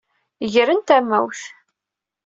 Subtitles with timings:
[0.53, 1.41] Gren tamawt.